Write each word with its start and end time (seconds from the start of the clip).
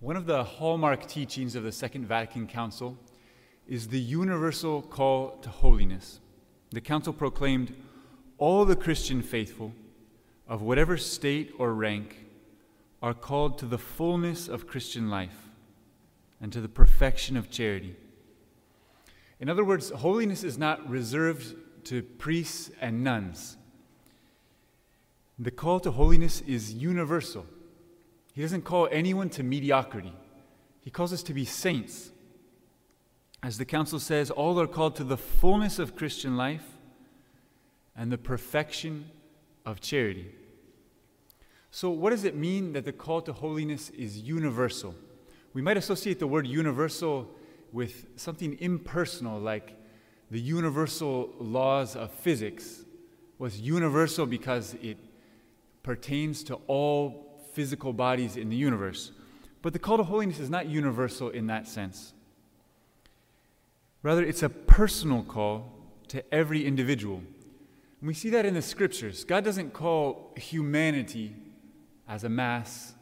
One 0.00 0.16
of 0.16 0.24
the 0.24 0.42
hallmark 0.42 1.06
teachings 1.06 1.54
of 1.54 1.62
the 1.62 1.72
Second 1.72 2.06
Vatican 2.06 2.46
Council 2.46 2.96
is 3.68 3.88
the 3.88 4.00
universal 4.00 4.80
call 4.80 5.36
to 5.42 5.50
holiness. 5.50 6.20
The 6.70 6.80
Council 6.80 7.12
proclaimed 7.12 7.74
all 8.38 8.64
the 8.64 8.76
Christian 8.76 9.20
faithful, 9.20 9.74
of 10.48 10.62
whatever 10.62 10.96
state 10.96 11.52
or 11.58 11.74
rank, 11.74 12.24
are 13.02 13.12
called 13.12 13.58
to 13.58 13.66
the 13.66 13.76
fullness 13.76 14.48
of 14.48 14.66
Christian 14.66 15.10
life 15.10 15.50
and 16.40 16.50
to 16.50 16.62
the 16.62 16.68
perfection 16.68 17.36
of 17.36 17.50
charity. 17.50 17.94
In 19.38 19.50
other 19.50 19.66
words, 19.66 19.90
holiness 19.90 20.42
is 20.42 20.56
not 20.56 20.88
reserved 20.88 21.54
to 21.84 22.02
priests 22.02 22.70
and 22.80 23.04
nuns. 23.04 23.58
The 25.38 25.50
call 25.50 25.78
to 25.80 25.90
holiness 25.90 26.40
is 26.46 26.72
universal. 26.72 27.44
He 28.40 28.42
doesn't 28.42 28.64
call 28.64 28.88
anyone 28.90 29.28
to 29.30 29.42
mediocrity, 29.42 30.14
He 30.80 30.90
calls 30.90 31.12
us 31.12 31.22
to 31.24 31.34
be 31.34 31.44
saints. 31.44 32.10
As 33.42 33.58
the 33.58 33.66
council 33.66 34.00
says, 34.00 34.30
all 34.30 34.58
are 34.58 34.66
called 34.66 34.96
to 34.96 35.04
the 35.04 35.18
fullness 35.18 35.78
of 35.78 35.94
Christian 35.94 36.38
life 36.38 36.64
and 37.94 38.10
the 38.10 38.16
perfection 38.16 39.10
of 39.66 39.82
charity. 39.82 40.30
So, 41.70 41.90
what 41.90 42.10
does 42.12 42.24
it 42.24 42.34
mean 42.34 42.72
that 42.72 42.86
the 42.86 42.94
call 42.94 43.20
to 43.20 43.34
holiness 43.34 43.90
is 43.90 44.22
universal? 44.22 44.94
We 45.52 45.60
might 45.60 45.76
associate 45.76 46.18
the 46.18 46.26
word 46.26 46.46
universal 46.46 47.28
with 47.72 48.06
something 48.16 48.56
impersonal, 48.58 49.38
like 49.38 49.76
the 50.30 50.40
universal 50.40 51.34
laws 51.38 51.94
of 51.94 52.10
physics. 52.10 52.86
Was 53.36 53.60
universal 53.60 54.24
because 54.24 54.76
it 54.80 54.96
pertains 55.82 56.42
to 56.44 56.54
all 56.68 57.29
physical 57.52 57.92
bodies 57.92 58.36
in 58.36 58.48
the 58.48 58.56
universe. 58.56 59.12
But 59.62 59.72
the 59.72 59.78
call 59.78 59.96
to 59.98 60.04
holiness 60.04 60.38
is 60.38 60.50
not 60.50 60.66
universal 60.66 61.28
in 61.30 61.46
that 61.48 61.68
sense. 61.68 62.14
Rather, 64.02 64.24
it's 64.24 64.42
a 64.42 64.48
personal 64.48 65.22
call 65.22 65.72
to 66.08 66.34
every 66.34 66.66
individual. 66.66 67.22
And 68.00 68.08
we 68.08 68.14
see 68.14 68.30
that 68.30 68.46
in 68.46 68.54
the 68.54 68.62
scriptures. 68.62 69.24
God 69.24 69.44
doesn't 69.44 69.72
call 69.72 70.32
humanity 70.36 71.34
as 72.08 72.24
a 72.24 72.28
mass 72.28 72.94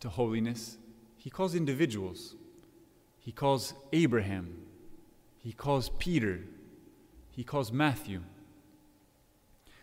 to 0.00 0.08
holiness, 0.08 0.78
He 1.18 1.28
calls 1.28 1.54
individuals. 1.54 2.34
He 3.18 3.32
calls 3.32 3.74
Abraham. 3.92 4.56
He 5.36 5.52
calls 5.52 5.90
Peter. 5.98 6.40
He 7.30 7.44
calls 7.44 7.70
Matthew. 7.70 8.22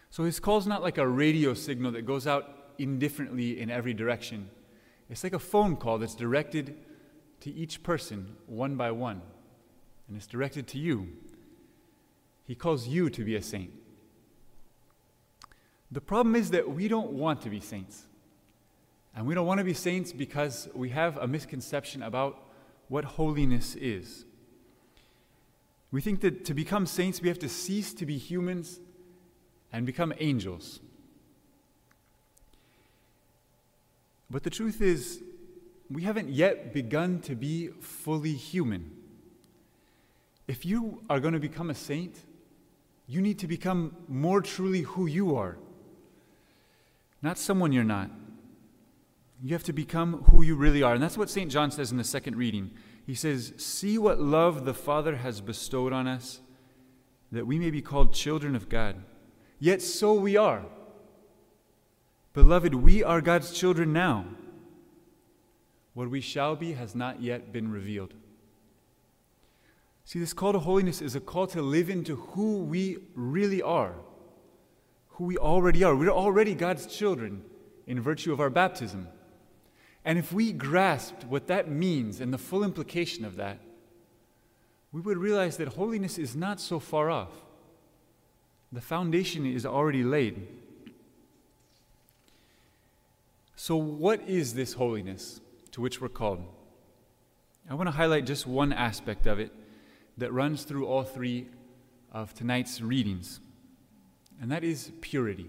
So 0.10 0.24
his 0.24 0.40
call 0.40 0.58
is 0.58 0.66
not 0.66 0.82
like 0.82 0.98
a 0.98 1.08
radio 1.08 1.54
signal 1.54 1.92
that 1.92 2.06
goes 2.08 2.26
out 2.26 2.57
indifferently 2.78 3.60
in 3.60 3.70
every 3.70 3.94
direction. 3.94 4.50
It's 5.10 5.24
like 5.24 5.34
a 5.34 5.40
phone 5.40 5.76
call 5.76 5.98
that's 5.98 6.16
directed 6.16 6.76
to 7.42 7.52
each 7.52 7.84
person 7.84 8.36
one 8.46 8.76
by 8.76 8.92
one, 8.92 9.22
and 10.08 10.18
it's 10.18 10.28
directed 10.28 10.68
to 10.70 10.78
you. 10.78 11.10
He 12.46 12.56
calls 12.56 12.88
you 12.88 13.10
to 13.10 13.24
be 13.24 13.36
a 13.36 13.42
saint. 13.42 13.72
The 15.92 16.02
problem 16.02 16.36
is 16.36 16.52
that 16.52 16.70
we 16.70 16.88
don't 16.88 17.12
want 17.12 17.42
to 17.42 17.50
be 17.50 17.60
saints. 17.60 18.04
And 19.16 19.26
we 19.26 19.34
don't 19.34 19.48
want 19.48 19.58
to 19.60 19.64
be 19.64 19.74
saints 19.74 20.12
because 20.12 20.70
we 20.74 20.90
have 20.90 21.18
a 21.18 21.28
misconception 21.28 22.04
about 22.04 22.44
what 22.88 23.04
holiness 23.04 23.76
is. 23.76 24.26
We 25.92 26.02
think 26.02 26.22
that 26.22 26.46
to 26.46 26.54
become 26.54 26.86
saints, 26.86 27.22
we 27.22 27.28
have 27.30 27.40
to 27.40 27.50
cease 27.50 27.94
to 27.96 28.06
be 28.06 28.18
humans 28.18 28.80
and 29.72 29.86
become 29.86 30.14
angels. 30.20 30.82
But 34.30 34.44
the 34.44 34.50
truth 34.50 34.82
is, 34.82 35.24
we 35.90 36.04
haven't 36.04 36.30
yet 36.30 36.74
begun 36.74 37.22
to 37.22 37.36
be 37.36 37.70
fully 37.80 38.34
human. 38.34 38.92
If 40.48 40.66
you 40.66 41.02
are 41.10 41.20
going 41.20 41.34
to 41.34 41.40
become 41.40 41.70
a 41.70 41.76
saint, 41.76 42.16
you 43.08 43.22
need 43.22 43.40
to 43.40 43.48
become 43.48 43.96
more 44.08 44.42
truly 44.42 44.82
who 44.82 45.06
you 45.06 45.36
are, 45.36 45.58
not 47.22 47.38
someone 47.38 47.72
you're 47.72 47.84
not. 47.84 48.12
You 49.42 49.54
have 49.54 49.64
to 49.64 49.74
become 49.74 50.24
who 50.32 50.42
you 50.42 50.56
really 50.56 50.82
are. 50.82 50.94
And 50.94 51.02
that's 51.04 51.18
what 51.18 51.30
St. 51.30 51.52
John 51.52 51.72
says 51.72 51.92
in 51.92 51.98
the 51.98 52.04
second 52.04 52.36
reading. 52.36 52.72
He 53.06 53.14
says, 53.14 53.54
See 53.58 53.98
what 53.98 54.20
love 54.20 54.66
the 54.66 54.74
Father 54.74 55.16
has 55.18 55.42
bestowed 55.42 55.94
on 55.94 56.08
us, 56.08 56.42
that 57.32 57.46
we 57.46 57.60
may 57.60 57.70
be 57.70 57.82
called 57.82 58.14
children 58.14 58.56
of 58.56 58.68
God. 58.68 58.96
Yet 59.60 59.82
so 59.82 60.14
we 60.14 60.36
are. 60.38 60.66
Beloved, 62.38 62.76
we 62.76 63.04
are 63.04 63.20
God's 63.20 63.52
children 63.52 63.94
now. 63.94 64.24
What 65.96 66.12
we 66.12 66.22
shall 66.22 66.56
be 66.56 66.74
has 66.74 66.94
not 66.94 67.20
yet 67.20 67.52
been 67.52 67.72
revealed. 67.72 68.14
See, 70.06 70.20
this 70.20 70.34
call 70.34 70.54
to 70.54 70.60
holiness 70.60 71.02
is 71.02 71.16
a 71.16 71.20
call 71.20 71.48
to 71.48 71.64
live 71.64 71.90
into 71.90 72.16
who 72.16 72.60
we 72.60 73.00
really 73.16 73.64
are, 73.64 73.96
who 75.14 75.24
we 75.24 75.36
already 75.40 75.84
are. 75.84 75.96
We're 75.96 76.12
already 76.12 76.54
God's 76.54 76.86
children 76.86 77.42
in 77.88 78.00
virtue 78.02 78.32
of 78.32 78.40
our 78.40 78.52
baptism. 78.52 79.08
And 80.06 80.20
if 80.20 80.32
we 80.32 80.52
grasped 80.52 81.24
what 81.24 81.48
that 81.48 81.72
means 81.72 82.22
and 82.22 82.32
the 82.32 82.38
full 82.38 82.64
implication 82.64 83.26
of 83.26 83.38
that, 83.38 83.58
we 84.92 85.02
would 85.02 85.18
realize 85.18 85.58
that 85.58 85.70
holiness 85.70 86.20
is 86.20 86.36
not 86.36 86.62
so 86.62 86.80
far 86.80 87.10
off. 87.10 87.32
The 88.72 88.80
foundation 88.80 89.44
is 89.44 89.66
already 89.66 90.04
laid. 90.04 90.48
So, 93.60 93.76
what 93.76 94.22
is 94.30 94.54
this 94.54 94.74
holiness 94.74 95.42
to 95.72 95.82
which 95.82 96.00
we're 96.00 96.10
called? 96.10 96.46
I 97.68 97.74
want 97.74 97.88
to 97.88 97.92
highlight 97.92 98.28
just 98.28 98.46
one 98.46 98.72
aspect 98.72 99.26
of 99.26 99.40
it 99.40 99.52
that 100.16 100.32
runs 100.32 100.62
through 100.62 100.86
all 100.86 101.04
three 101.04 101.48
of 102.12 102.36
tonight's 102.36 102.82
readings, 102.82 103.40
and 104.40 104.52
that 104.52 104.64
is 104.64 104.92
purity. 105.02 105.48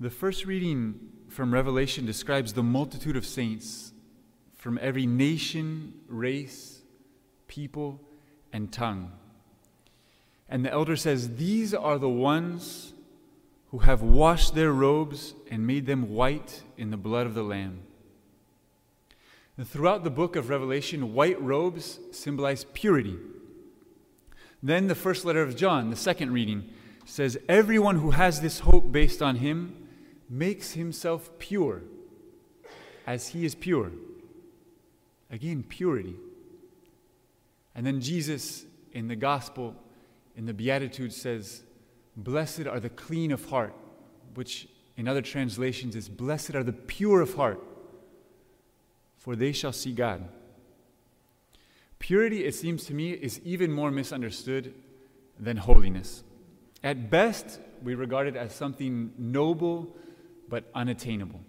The 0.00 0.10
first 0.10 0.44
reading 0.44 0.98
from 1.28 1.54
Revelation 1.54 2.04
describes 2.04 2.52
the 2.52 2.64
multitude 2.64 3.16
of 3.16 3.24
saints 3.24 3.92
from 4.56 4.76
every 4.82 5.06
nation, 5.06 5.94
race, 6.08 6.82
people, 7.46 8.00
and 8.52 8.72
tongue. 8.72 9.12
And 10.48 10.64
the 10.64 10.72
elder 10.72 10.96
says, 10.96 11.36
These 11.36 11.74
are 11.74 11.96
the 11.96 12.08
ones 12.08 12.92
who 13.70 13.78
have 13.78 14.02
washed 14.02 14.54
their 14.54 14.72
robes 14.72 15.34
and 15.50 15.66
made 15.66 15.86
them 15.86 16.14
white 16.14 16.62
in 16.76 16.90
the 16.90 16.96
blood 16.96 17.26
of 17.26 17.34
the 17.34 17.42
Lamb. 17.42 17.80
And 19.56 19.68
throughout 19.68 20.04
the 20.04 20.10
book 20.10 20.36
of 20.36 20.48
Revelation, 20.48 21.14
white 21.14 21.40
robes 21.42 21.98
symbolize 22.12 22.64
purity. 22.72 23.16
Then 24.62 24.86
the 24.86 24.94
first 24.94 25.24
letter 25.24 25.42
of 25.42 25.56
John, 25.56 25.90
the 25.90 25.96
second 25.96 26.32
reading, 26.32 26.70
says, 27.04 27.38
Everyone 27.48 27.96
who 27.96 28.12
has 28.12 28.40
this 28.40 28.60
hope 28.60 28.90
based 28.90 29.20
on 29.20 29.36
him 29.36 29.88
makes 30.30 30.72
himself 30.72 31.30
pure 31.38 31.82
as 33.06 33.28
he 33.28 33.44
is 33.44 33.54
pure. 33.54 33.92
Again, 35.30 35.62
purity. 35.62 36.16
And 37.74 37.86
then 37.86 38.00
Jesus 38.00 38.64
in 38.92 39.08
the 39.08 39.16
gospel, 39.16 39.74
in 40.36 40.46
the 40.46 40.54
Beatitudes, 40.54 41.16
says, 41.16 41.62
Blessed 42.18 42.66
are 42.66 42.80
the 42.80 42.88
clean 42.88 43.30
of 43.30 43.44
heart, 43.44 43.74
which 44.34 44.66
in 44.96 45.06
other 45.06 45.22
translations 45.22 45.94
is 45.94 46.08
blessed 46.08 46.56
are 46.56 46.64
the 46.64 46.72
pure 46.72 47.20
of 47.20 47.34
heart, 47.34 47.62
for 49.16 49.36
they 49.36 49.52
shall 49.52 49.72
see 49.72 49.92
God. 49.92 50.28
Purity, 52.00 52.44
it 52.44 52.56
seems 52.56 52.84
to 52.86 52.94
me, 52.94 53.12
is 53.12 53.40
even 53.44 53.70
more 53.70 53.92
misunderstood 53.92 54.74
than 55.38 55.58
holiness. 55.58 56.24
At 56.82 57.08
best, 57.08 57.60
we 57.84 57.94
regard 57.94 58.26
it 58.26 58.34
as 58.34 58.52
something 58.52 59.12
noble 59.16 59.96
but 60.48 60.64
unattainable. 60.74 61.40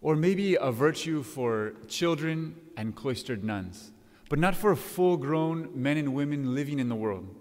Or 0.00 0.16
maybe 0.16 0.54
a 0.54 0.72
virtue 0.72 1.22
for 1.22 1.74
children 1.88 2.56
and 2.74 2.96
cloistered 2.96 3.44
nuns, 3.44 3.90
but 4.30 4.38
not 4.38 4.56
for 4.56 4.74
full 4.74 5.18
grown 5.18 5.68
men 5.74 5.98
and 5.98 6.14
women 6.14 6.54
living 6.54 6.78
in 6.78 6.88
the 6.88 6.94
world. 6.94 7.34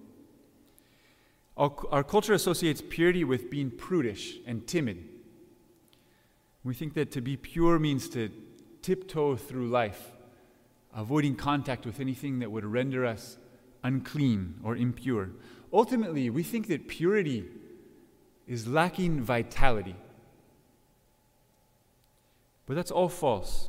Our, 1.59 1.73
our 1.91 2.03
culture 2.06 2.33
associates 2.33 2.81
purity 2.89 3.25
with 3.25 3.50
being 3.50 3.69
prudish 3.69 4.38
and 4.47 4.65
timid. 4.65 5.03
We 6.63 6.73
think 6.73 6.94
that 6.94 7.11
to 7.11 7.21
be 7.21 7.35
pure 7.35 7.77
means 7.79 8.07
to 8.09 8.31
tiptoe 8.81 9.35
through 9.35 9.67
life, 9.67 10.13
avoiding 10.95 11.35
contact 11.35 11.85
with 11.85 12.00
anything 12.00 12.39
that 12.39 12.50
would 12.50 12.63
render 12.63 13.06
us 13.06 13.38
unclean 13.83 14.56
or 14.63 14.77
impure. 14.77 15.31
Ultimately, 15.73 16.29
we 16.29 16.44
think 16.44 16.67
that 16.67 16.88
purity 16.88 17.45
is 18.47 18.65
lacking 18.65 19.21
vitality. 19.21 19.97
But 22.67 22.77
that's 22.77 22.91
all 22.91 23.09
false. 23.09 23.67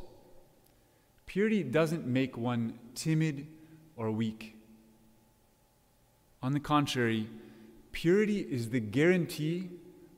Purity 1.25 1.61
doesn't 1.61 2.07
make 2.07 2.37
one 2.37 2.79
timid 2.95 3.47
or 3.97 4.11
weak. 4.11 4.55
On 6.41 6.53
the 6.53 6.59
contrary, 6.59 7.27
Purity 7.91 8.39
is 8.39 8.69
the 8.69 8.79
guarantee 8.79 9.69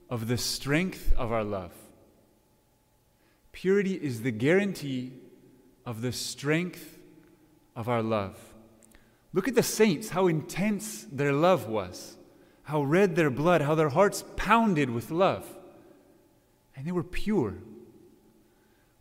of 0.10 0.28
the 0.28 0.38
strength 0.38 1.14
of 1.18 1.32
our 1.32 1.44
love. 1.44 1.74
Purity 3.52 3.94
is 3.94 4.22
the 4.22 4.32
guarantee 4.32 5.14
of 5.86 6.02
the 6.02 6.12
strength 6.12 7.00
of 7.76 7.90
our 7.90 8.02
love. 8.02 8.38
Look 9.34 9.48
at 9.48 9.56
the 9.56 9.64
saints, 9.64 10.10
how 10.10 10.28
intense 10.28 11.08
their 11.12 11.34
love 11.34 11.68
was, 11.68 12.18
how 12.64 12.84
red 12.84 13.16
their 13.16 13.30
blood, 13.30 13.62
how 13.62 13.76
their 13.76 13.90
hearts 13.90 14.24
pounded 14.36 14.90
with 14.90 15.10
love. 15.12 15.48
And 16.76 16.86
they 16.86 16.92
were 16.92 17.04
pure. 17.04 17.56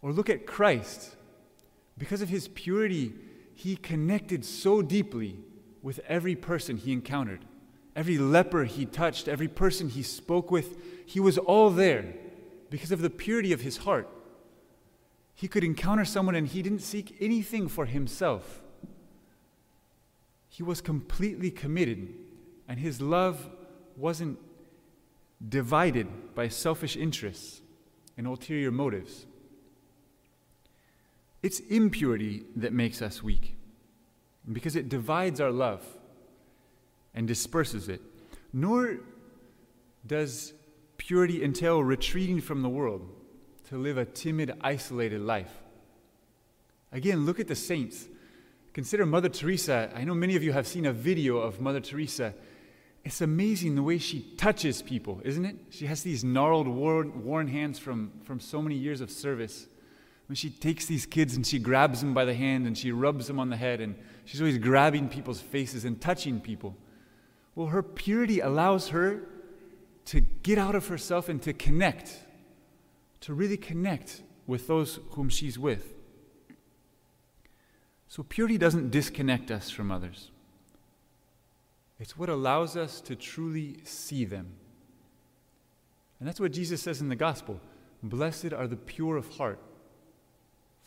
Or 0.00 0.12
look 0.12 0.30
at 0.30 0.46
Christ. 0.46 1.16
Because 1.98 2.22
of 2.22 2.28
his 2.28 2.48
purity, 2.48 3.12
he 3.54 3.76
connected 3.76 4.44
so 4.44 4.82
deeply 4.82 5.38
with 5.82 6.00
every 6.08 6.34
person 6.34 6.76
he 6.76 6.92
encountered. 6.92 7.44
Every 7.94 8.16
leper 8.18 8.64
he 8.64 8.86
touched, 8.86 9.28
every 9.28 9.48
person 9.48 9.88
he 9.88 10.02
spoke 10.02 10.50
with, 10.50 10.76
he 11.06 11.20
was 11.20 11.36
all 11.36 11.70
there 11.70 12.14
because 12.70 12.90
of 12.90 13.02
the 13.02 13.10
purity 13.10 13.52
of 13.52 13.60
his 13.60 13.78
heart. 13.78 14.08
He 15.34 15.48
could 15.48 15.64
encounter 15.64 16.04
someone 16.04 16.34
and 16.34 16.46
he 16.46 16.62
didn't 16.62 16.80
seek 16.80 17.16
anything 17.20 17.68
for 17.68 17.84
himself. 17.84 18.62
He 20.48 20.62
was 20.62 20.80
completely 20.80 21.50
committed, 21.50 22.08
and 22.68 22.78
his 22.78 23.00
love 23.00 23.48
wasn't 23.96 24.38
divided 25.46 26.34
by 26.34 26.48
selfish 26.48 26.96
interests 26.96 27.60
and 28.16 28.26
ulterior 28.26 28.70
motives. 28.70 29.26
It's 31.42 31.60
impurity 31.60 32.44
that 32.56 32.72
makes 32.72 33.02
us 33.02 33.22
weak 33.22 33.56
because 34.50 34.76
it 34.76 34.88
divides 34.88 35.40
our 35.40 35.50
love 35.50 35.84
and 37.14 37.28
disperses 37.28 37.88
it. 37.88 38.00
Nor 38.52 38.98
does 40.06 40.52
purity 40.96 41.42
entail 41.42 41.82
retreating 41.82 42.40
from 42.40 42.62
the 42.62 42.68
world 42.68 43.08
to 43.68 43.76
live 43.76 43.98
a 43.98 44.04
timid, 44.04 44.54
isolated 44.60 45.20
life. 45.20 45.52
Again, 46.92 47.24
look 47.24 47.40
at 47.40 47.48
the 47.48 47.54
saints. 47.54 48.06
Consider 48.72 49.06
Mother 49.06 49.28
Teresa. 49.28 49.90
I 49.94 50.04
know 50.04 50.14
many 50.14 50.36
of 50.36 50.42
you 50.42 50.52
have 50.52 50.66
seen 50.66 50.86
a 50.86 50.92
video 50.92 51.38
of 51.38 51.60
Mother 51.60 51.80
Teresa. 51.80 52.34
It's 53.04 53.20
amazing 53.20 53.74
the 53.74 53.82
way 53.82 53.98
she 53.98 54.20
touches 54.36 54.80
people, 54.80 55.20
isn't 55.24 55.44
it? 55.44 55.56
She 55.70 55.86
has 55.86 56.02
these 56.02 56.22
gnarled, 56.22 56.68
worn, 56.68 57.48
hands 57.48 57.78
from, 57.78 58.12
from 58.24 58.38
so 58.38 58.62
many 58.62 58.76
years 58.76 59.00
of 59.00 59.10
service 59.10 59.66
when 60.28 60.36
she 60.36 60.50
takes 60.50 60.86
these 60.86 61.04
kids 61.04 61.34
and 61.34 61.46
she 61.46 61.58
grabs 61.58 62.00
them 62.00 62.14
by 62.14 62.24
the 62.24 62.34
hand 62.34 62.66
and 62.66 62.78
she 62.78 62.92
rubs 62.92 63.26
them 63.26 63.40
on 63.40 63.50
the 63.50 63.56
head 63.56 63.80
and 63.80 63.96
she's 64.24 64.40
always 64.40 64.58
grabbing 64.58 65.08
people's 65.08 65.40
faces 65.40 65.84
and 65.84 66.00
touching 66.00 66.40
people. 66.40 66.76
Well, 67.54 67.68
her 67.68 67.82
purity 67.82 68.40
allows 68.40 68.88
her 68.88 69.22
to 70.06 70.20
get 70.20 70.58
out 70.58 70.74
of 70.74 70.88
herself 70.88 71.28
and 71.28 71.40
to 71.42 71.52
connect, 71.52 72.18
to 73.20 73.34
really 73.34 73.56
connect 73.56 74.22
with 74.46 74.66
those 74.66 74.98
whom 75.10 75.28
she's 75.28 75.58
with. 75.58 75.94
So, 78.08 78.22
purity 78.22 78.58
doesn't 78.58 78.90
disconnect 78.90 79.50
us 79.50 79.70
from 79.70 79.90
others, 79.90 80.30
it's 82.00 82.18
what 82.18 82.28
allows 82.28 82.76
us 82.76 83.00
to 83.02 83.14
truly 83.14 83.78
see 83.84 84.24
them. 84.24 84.54
And 86.18 86.28
that's 86.28 86.40
what 86.40 86.52
Jesus 86.52 86.82
says 86.82 87.00
in 87.00 87.08
the 87.08 87.16
gospel 87.16 87.60
Blessed 88.02 88.52
are 88.52 88.66
the 88.66 88.76
pure 88.76 89.16
of 89.16 89.36
heart 89.36 89.58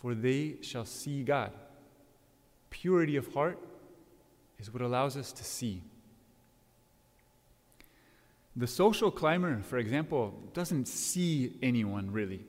for 0.06 0.14
they 0.14 0.58
shall 0.62 0.86
see 0.86 1.24
God. 1.24 1.52
Purity 2.70 3.16
of 3.16 3.34
heart 3.34 3.58
is 4.60 4.72
what 4.72 4.84
allows 4.84 5.18
us 5.18 5.32
to 5.32 5.44
see. 5.44 5.82
The 8.56 8.68
social 8.68 9.12
climber, 9.12 9.62
for 9.62 9.78
example, 9.78 10.34
doesn't 10.54 10.88
see 10.88 11.58
anyone 11.62 12.12
really. 12.12 12.46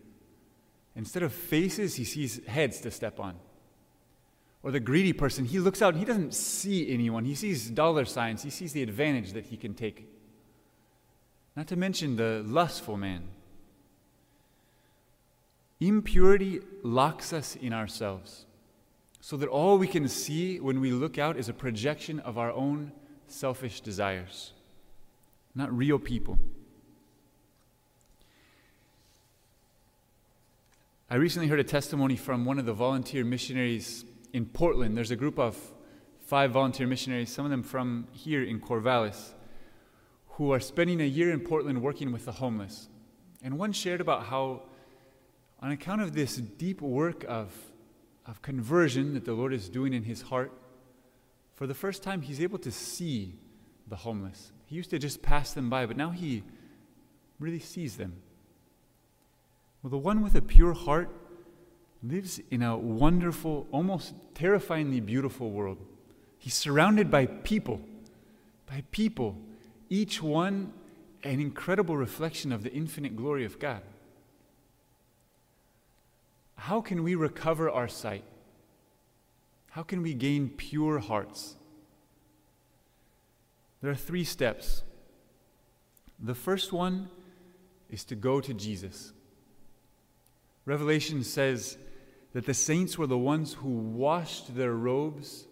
Instead 0.95 1.23
of 1.23 1.33
faces, 1.33 1.97
he 1.97 2.05
sees 2.05 2.45
heads 2.47 2.81
to 2.81 2.91
step 2.91 3.19
on. 3.19 3.37
Or 4.63 4.71
the 4.71 4.81
greedy 4.81 5.13
person, 5.13 5.45
he 5.45 5.59
looks 5.59 5.83
out 5.83 5.95
and 5.95 5.99
he 5.99 6.05
doesn't 6.05 6.35
see 6.35 6.93
anyone. 6.93 7.25
He 7.25 7.35
sees 7.35 7.71
dollar 7.71 8.05
signs, 8.05 8.43
he 8.43 8.51
sees 8.51 8.73
the 8.73 8.83
advantage 8.83 9.33
that 9.33 9.47
he 9.47 9.57
can 9.57 9.75
take. 9.75 10.09
Not 11.55 11.67
to 11.69 11.77
mention 11.77 12.17
the 12.17 12.43
lustful 12.47 12.97
man. 12.97 13.29
Impurity 15.81 16.61
locks 16.83 17.33
us 17.33 17.57
in 17.57 17.73
ourselves 17.73 18.47
so 19.21 19.37
that 19.37 19.49
all 19.49 19.77
we 19.77 19.87
can 19.87 20.09
see 20.09 20.61
when 20.61 20.81
we 20.81 20.91
look 20.93 21.19
out 21.19 21.37
is 21.37 21.49
a 21.49 21.53
projection 21.53 22.21
of 22.21 22.39
our 22.39 22.53
own 22.53 22.93
selfish 23.27 23.81
desires, 23.81 24.53
not 25.57 25.77
real 25.77 25.99
people. 25.99 26.39
I 31.09 31.15
recently 31.15 31.49
heard 31.49 31.61
a 31.61 31.65
testimony 31.65 32.17
from 32.17 32.45
one 32.45 32.59
of 32.59 32.67
the 32.67 32.73
volunteer 32.73 33.25
missionaries 33.25 34.05
in 34.33 34.45
Portland. 34.45 34.97
There's 34.97 35.11
a 35.11 35.17
group 35.17 35.39
of 35.39 35.57
five 36.21 36.51
volunteer 36.51 36.87
missionaries, 36.87 37.33
some 37.33 37.47
of 37.47 37.51
them 37.51 37.63
from 37.63 38.07
here 38.13 38.43
in 38.43 38.61
Corvallis, 38.61 39.33
who 40.31 40.53
are 40.53 40.61
spending 40.61 41.01
a 41.01 41.05
year 41.05 41.31
in 41.33 41.41
Portland 41.41 41.81
working 41.81 42.13
with 42.13 42.27
the 42.27 42.33
homeless. 42.33 42.89
And 43.43 43.59
one 43.59 43.73
shared 43.73 44.01
about 44.01 44.25
how 44.25 44.63
on 45.61 45.71
account 45.71 46.03
of 46.03 46.13
this 46.13 46.37
deep 46.37 46.83
work 46.83 47.25
of, 47.27 47.55
of 48.27 48.43
conversion 48.43 49.15
that 49.15 49.25
the 49.25 49.33
Lord 49.33 49.55
is 49.55 49.71
doing 49.71 49.95
in 49.95 50.03
his 50.03 50.23
heart, 50.23 50.53
for 51.55 51.67
the 51.67 51.75
first 51.75 52.03
time, 52.03 52.21
he's 52.21 52.43
able 52.43 52.59
to 52.59 52.71
see 52.71 53.39
the 53.89 53.97
homeless. 53.97 54.53
He 54.67 54.77
used 54.77 54.91
to 54.91 54.99
just 54.99 55.23
pass 55.23 55.53
them 55.53 55.71
by, 55.71 55.87
but 55.87 55.97
now 55.97 56.11
he 56.11 56.43
really 57.39 57.59
sees 57.59 57.97
them. 57.97 58.15
Well, 59.83 59.91
the 59.91 59.99
one 59.99 60.23
with 60.23 60.35
a 60.35 60.43
pure 60.43 60.73
heart 60.73 61.09
lives 62.03 62.41
in 62.51 62.63
a 62.63 62.77
wonderful, 62.77 63.67
almost 63.73 64.15
terrifyingly 64.35 65.01
beautiful 65.01 65.51
world. 65.51 65.79
He's 66.39 66.55
surrounded 66.55 67.11
by 67.11 67.27
people, 67.27 67.81
by 68.67 68.83
people, 68.91 69.37
each 69.89 70.23
one 70.23 70.73
an 71.23 71.41
incredible 71.41 71.97
reflection 71.97 72.53
of 72.53 72.63
the 72.63 72.73
infinite 72.73 73.17
glory 73.17 73.45
of 73.45 73.59
God 73.59 73.83
how 76.67 76.81
can 76.81 77.05
we 77.05 77.15
recover 77.15 77.71
our 77.71 77.87
sight? 77.87 78.25
How 79.71 79.85
can 79.85 80.03
we 80.03 80.15
gain 80.15 80.49
pure 80.49 80.99
hearts? 80.99 81.55
There 83.87 83.93
are 83.93 83.95
three 83.95 84.25
steps. 84.25 84.83
The 86.19 86.35
first 86.35 86.73
one 86.73 87.09
is 87.89 88.03
to 88.07 88.17
go 88.17 88.41
to 88.41 88.53
Jesus. 88.53 89.13
Revelation 90.65 91.23
says 91.23 91.79
that 92.33 92.47
the 92.47 92.53
saints 92.53 92.99
were 92.99 93.07
the 93.07 93.17
ones 93.17 93.53
who 93.53 93.69
washed 93.69 94.57
their 94.57 94.73
robes 94.73 95.47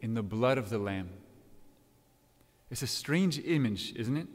in 0.00 0.14
the 0.14 0.24
blood 0.24 0.58
of 0.58 0.70
the 0.70 0.78
Lamb. 0.78 1.10
It's 2.68 2.82
a 2.82 2.88
strange 2.88 3.38
image, 3.44 3.94
isn't 3.94 4.16
it? 4.16 4.26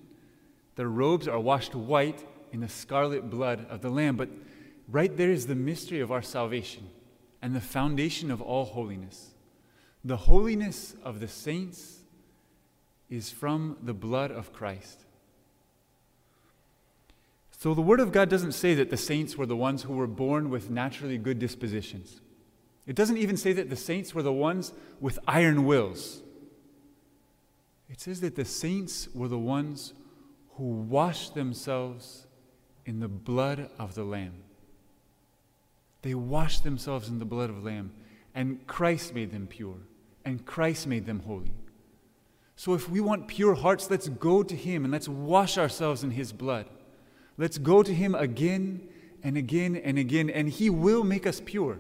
Their 0.78 0.88
robes 0.88 1.28
are 1.28 1.38
washed 1.38 1.76
white 1.76 2.26
in 2.54 2.62
the 2.62 2.70
scarlet 2.70 3.30
blood 3.30 3.66
of 3.70 3.82
the 3.82 3.90
Lamb, 3.90 4.16
but 4.16 4.30
Right 4.88 5.18
there 5.18 5.32
is 5.32 5.48
the 5.48 5.56
mystery 5.56 6.00
of 6.00 6.14
our 6.14 6.22
salvation 6.22 6.88
and 7.42 7.54
the 7.54 7.60
foundation 7.60 8.32
of 8.32 8.42
all 8.42 8.64
holiness. 8.64 9.32
The 10.06 10.16
holiness 10.16 10.96
of 11.04 11.20
the 11.20 11.28
saints 11.28 12.03
is 13.10 13.30
from 13.30 13.78
the 13.82 13.94
blood 13.94 14.32
of 14.32 14.54
Christ. 14.54 15.06
So 17.52 17.74
the 17.74 17.82
Word 17.82 18.00
of 18.00 18.12
God 18.12 18.30
doesn't 18.30 18.52
say 18.52 18.74
that 18.76 18.90
the 18.90 18.98
saints 18.98 19.38
were 19.38 19.46
the 19.46 19.56
ones 19.56 19.84
who 19.84 19.94
were 19.94 20.08
born 20.08 20.50
with 20.50 20.70
naturally 20.70 21.18
good 21.18 21.40
dispositions. 21.40 22.20
It 22.86 22.96
doesn't 22.96 23.18
even 23.18 23.38
say 23.38 23.54
that 23.54 23.70
the 23.70 23.78
saints 23.78 24.14
were 24.14 24.24
the 24.24 24.34
ones 24.34 24.74
with 25.00 25.18
iron 25.28 25.66
wills. 25.66 26.22
It 27.90 28.02
says 28.02 28.20
that 28.22 28.36
the 28.36 28.44
saints 28.44 29.08
were 29.14 29.28
the 29.30 29.38
ones 29.38 29.94
who 30.56 30.66
washed 30.66 31.36
themselves 31.36 32.28
in 32.86 33.00
the 33.00 33.08
blood 33.08 33.70
of 33.80 33.96
the 33.96 34.04
Lamb. 34.04 34.44
They 36.02 36.16
washed 36.16 36.64
themselves 36.64 37.08
in 37.08 37.20
the 37.20 37.26
blood 37.26 37.50
of 37.50 37.58
the 37.58 37.66
Lamb, 37.70 37.94
and 38.36 38.68
Christ 38.68 39.16
made 39.16 39.32
them 39.32 39.48
pure, 39.48 39.78
and 40.26 40.46
Christ 40.46 40.86
made 40.86 41.06
them 41.06 41.22
holy. 41.22 41.54
So 42.56 42.74
if 42.74 42.90
we 42.90 43.00
want 43.02 43.28
pure 43.28 43.56
hearts, 43.56 43.90
let's 43.90 44.10
go 44.10 44.44
to 44.44 44.56
Him 44.56 44.84
and 44.86 44.92
let's 44.92 45.10
wash 45.10 45.58
ourselves 45.58 46.04
in 46.04 46.12
His 46.12 46.32
blood. 46.32 46.68
Let's 47.38 47.58
go 47.58 47.84
to 47.84 47.94
Him 47.94 48.16
again 48.16 48.88
and 49.24 49.38
again 49.38 49.76
and 49.76 49.98
again, 49.98 50.30
and 50.30 50.50
He 50.50 50.70
will 50.70 51.04
make 51.04 51.26
us 51.26 51.42
pure. 51.44 51.80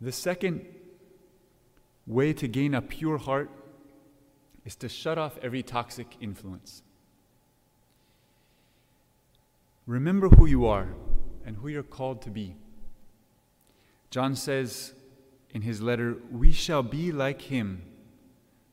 The 0.00 0.12
second 0.12 0.66
way 2.06 2.32
to 2.34 2.46
gain 2.46 2.74
a 2.74 2.82
pure 2.82 3.18
heart 3.18 3.50
is 4.64 4.76
to 4.76 4.88
shut 4.88 5.16
off 5.16 5.38
every 5.42 5.62
toxic 5.62 6.16
influence. 6.20 6.82
Remember 9.86 10.28
who 10.28 10.46
you 10.46 10.66
are 10.66 10.88
and 11.44 11.56
who 11.56 11.68
you're 11.68 11.84
called 11.84 12.22
to 12.22 12.30
be. 12.30 12.56
John 14.10 14.34
says 14.34 14.92
in 15.50 15.62
his 15.62 15.80
letter, 15.80 16.16
We 16.30 16.52
shall 16.52 16.82
be 16.82 17.12
like 17.12 17.42
him, 17.42 17.82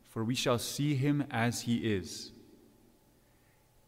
for 0.10 0.24
we 0.24 0.36
shall 0.36 0.60
see 0.60 0.96
him 0.96 1.26
as 1.32 1.62
he 1.62 1.78
is. 1.78 2.32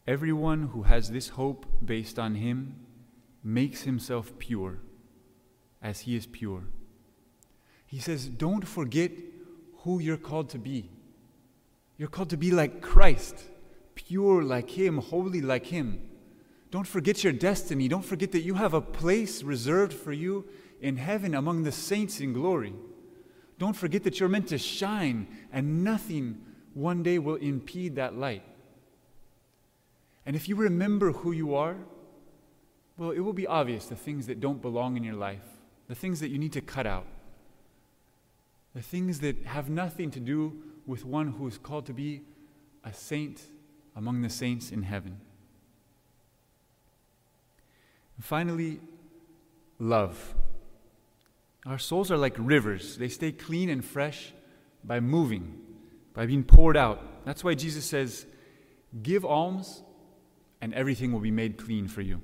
Everyone 0.06 0.68
who 0.68 0.82
has 0.82 1.10
this 1.10 1.30
hope 1.30 1.66
based 1.84 2.18
on 2.18 2.36
him 2.36 2.76
makes 3.42 3.82
himself 3.82 4.38
pure 4.38 4.78
as 5.82 6.00
he 6.00 6.16
is 6.16 6.26
pure. 6.26 6.64
He 7.86 7.98
says, 7.98 8.28
Don't 8.28 8.66
forget 8.66 9.12
who 9.78 9.98
you're 9.98 10.16
called 10.16 10.50
to 10.50 10.58
be. 10.58 10.90
You're 11.96 12.08
called 12.08 12.30
to 12.30 12.36
be 12.36 12.50
like 12.50 12.82
Christ, 12.82 13.42
pure 13.94 14.42
like 14.42 14.70
him, 14.70 14.98
holy 14.98 15.40
like 15.40 15.66
him. 15.66 16.00
Don't 16.70 16.86
forget 16.86 17.24
your 17.24 17.32
destiny. 17.32 17.88
Don't 17.88 18.04
forget 18.04 18.32
that 18.32 18.40
you 18.40 18.54
have 18.54 18.74
a 18.74 18.80
place 18.80 19.42
reserved 19.42 19.92
for 19.92 20.12
you 20.12 20.44
in 20.80 20.96
heaven 20.96 21.34
among 21.34 21.62
the 21.62 21.72
saints 21.72 22.20
in 22.20 22.32
glory. 22.32 22.74
Don't 23.58 23.76
forget 23.76 24.04
that 24.04 24.20
you're 24.20 24.28
meant 24.28 24.48
to 24.48 24.58
shine 24.58 25.26
and 25.52 25.82
nothing 25.82 26.44
one 26.74 27.02
day 27.02 27.18
will 27.18 27.36
impede 27.36 27.96
that 27.96 28.16
light. 28.16 28.42
And 30.26 30.36
if 30.36 30.48
you 30.48 30.56
remember 30.56 31.12
who 31.12 31.32
you 31.32 31.54
are, 31.54 31.76
well, 32.98 33.10
it 33.10 33.20
will 33.20 33.32
be 33.32 33.46
obvious 33.46 33.86
the 33.86 33.96
things 33.96 34.26
that 34.26 34.40
don't 34.40 34.60
belong 34.60 34.96
in 34.96 35.04
your 35.04 35.14
life, 35.14 35.44
the 35.88 35.94
things 35.94 36.20
that 36.20 36.28
you 36.28 36.38
need 36.38 36.52
to 36.52 36.60
cut 36.60 36.86
out, 36.86 37.06
the 38.74 38.82
things 38.82 39.20
that 39.20 39.44
have 39.46 39.70
nothing 39.70 40.10
to 40.10 40.20
do 40.20 40.62
with 40.86 41.04
one 41.04 41.32
who 41.32 41.46
is 41.46 41.58
called 41.58 41.86
to 41.86 41.92
be 41.92 42.22
a 42.84 42.92
saint 42.92 43.42
among 43.94 44.22
the 44.22 44.28
saints 44.28 44.70
in 44.70 44.82
heaven. 44.82 45.20
And 48.16 48.24
finally, 48.24 48.80
love. 49.78 50.34
Our 51.66 51.78
souls 51.78 52.12
are 52.12 52.16
like 52.16 52.36
rivers, 52.38 52.96
they 52.96 53.08
stay 53.08 53.32
clean 53.32 53.68
and 53.68 53.84
fresh 53.84 54.32
by 54.84 55.00
moving, 55.00 55.58
by 56.14 56.26
being 56.26 56.44
poured 56.44 56.76
out. 56.76 57.24
That's 57.24 57.42
why 57.42 57.54
Jesus 57.54 57.84
says, 57.84 58.24
Give 59.02 59.24
alms, 59.24 59.82
and 60.60 60.72
everything 60.74 61.12
will 61.12 61.20
be 61.20 61.32
made 61.32 61.58
clean 61.58 61.88
for 61.88 62.02
you. 62.02 62.20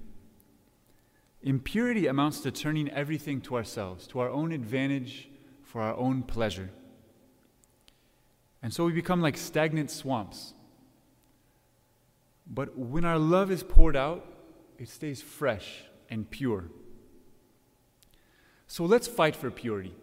Impurity 1.42 2.06
amounts 2.06 2.40
to 2.40 2.52
turning 2.52 2.88
everything 2.90 3.40
to 3.42 3.56
ourselves, 3.56 4.06
to 4.08 4.20
our 4.20 4.30
own 4.30 4.52
advantage, 4.52 5.28
for 5.64 5.82
our 5.82 5.96
own 5.96 6.22
pleasure. 6.22 6.70
And 8.62 8.72
so 8.72 8.84
we 8.84 8.92
become 8.92 9.20
like 9.20 9.36
stagnant 9.36 9.90
swamps. 9.90 10.54
But 12.46 12.78
when 12.78 13.04
our 13.04 13.18
love 13.18 13.50
is 13.50 13.64
poured 13.64 13.96
out, 13.96 14.24
it 14.78 14.88
stays 14.88 15.20
fresh 15.20 15.82
and 16.08 16.30
pure. 16.30 16.66
So 18.72 18.86
let's 18.86 19.06
fight 19.06 19.36
for 19.36 19.50
purity. 19.50 19.94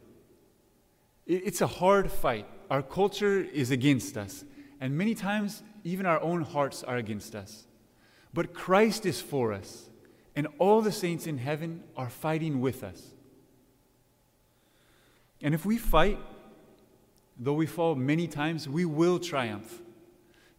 It's 1.25 1.59
a 1.59 1.65
hard 1.65 2.11
fight. 2.11 2.45
Our 2.69 2.83
culture 2.83 3.39
is 3.39 3.71
against 3.71 4.15
us, 4.15 4.45
and 4.79 4.95
many 4.95 5.15
times, 5.15 5.63
even 5.83 6.05
our 6.05 6.21
own 6.21 6.43
hearts 6.43 6.83
are 6.83 6.97
against 6.97 7.33
us. 7.33 7.65
But 8.31 8.53
Christ 8.53 9.07
is 9.07 9.19
for 9.19 9.53
us, 9.53 9.89
and 10.35 10.45
all 10.59 10.81
the 10.83 10.91
saints 10.91 11.25
in 11.25 11.39
heaven 11.39 11.81
are 11.97 12.11
fighting 12.11 12.61
with 12.61 12.83
us. 12.83 13.01
And 15.41 15.55
if 15.55 15.65
we 15.65 15.79
fight, 15.79 16.19
though 17.39 17.53
we 17.53 17.65
fall 17.65 17.95
many 17.95 18.27
times, 18.27 18.69
we 18.69 18.85
will 18.85 19.17
triumph. 19.17 19.81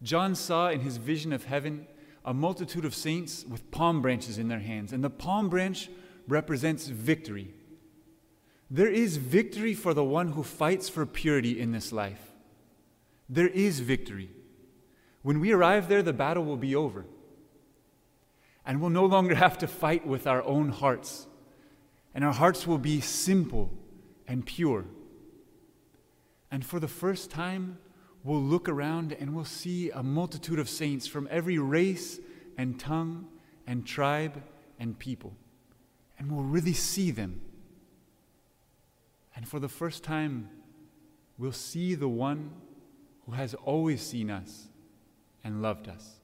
John 0.03 0.35
saw 0.35 0.71
in 0.71 0.81
his 0.81 0.97
vision 0.97 1.33
of 1.33 1.45
heaven 1.45 1.87
a 2.25 2.35
multitude 2.35 2.85
of 2.85 2.93
saints 2.93 3.45
with 3.49 3.71
palm 3.71 4.03
branches 4.03 4.37
in 4.37 4.49
their 4.49 4.59
hands, 4.59 4.93
and 4.93 5.05
the 5.05 5.11
palm 5.11 5.49
branch 5.49 5.89
represents 6.27 6.89
victory. 6.89 7.55
There 8.71 8.89
is 8.89 9.17
victory 9.17 9.75
for 9.75 9.95
the 9.95 10.05
one 10.05 10.29
who 10.29 10.45
fights 10.45 10.89
for 10.89 11.05
purity 11.05 11.61
in 11.61 11.73
this 11.73 11.91
life. 11.91 12.31
There 13.29 13.49
is 13.49 13.81
victory. 13.81 14.31
When 15.23 15.41
we 15.41 15.53
arrive 15.53 15.89
there, 15.89 16.03
the 16.03 16.13
battle 16.13 16.45
will 16.45 16.57
be 16.57 16.77
over. 16.77 17.05
And 18.65 18.81
we'll 18.81 18.91
no 18.91 19.07
longer 19.07 19.35
have 19.35 19.59
to 19.59 19.67
fight 19.67 20.07
with 20.07 20.27
our 20.27 20.43
own 20.45 20.69
hearts. 20.69 21.27
And 22.15 22.25
our 22.25 22.33
hearts 22.33 22.67
will 22.67 22.79
be 22.79 23.01
simple 23.01 23.71
and 24.29 24.47
pure. 24.47 24.85
And 26.51 26.65
for 26.65 26.79
the 26.79 26.89
first 26.89 27.31
time, 27.31 27.79
we'll 28.23 28.43
look 28.43 28.69
around 28.69 29.13
and 29.13 29.35
we'll 29.35 29.45
see 29.45 29.91
a 29.91 30.03
multitude 30.03 30.61
of 30.61 30.69
saints 30.69 31.09
from 31.09 31.27
every 31.31 31.59
race 31.59 32.21
and 32.57 32.79
tongue 32.79 33.27
and 33.67 33.85
tribe 33.85 34.43
and 34.79 34.97
people. 34.99 35.35
And 36.19 36.31
we'll 36.31 36.45
really 36.45 36.73
see 36.73 37.11
them. 37.11 37.41
And 39.41 39.49
for 39.49 39.59
the 39.59 39.71
first 39.71 40.05
time, 40.05 40.51
we'll 41.39 41.51
see 41.51 41.95
the 41.95 42.11
one 42.11 42.51
who 43.25 43.33
has 43.33 43.55
always 43.55 44.03
seen 44.03 44.31
us 44.31 44.69
and 45.43 45.63
loved 45.63 45.89
us. 45.89 46.20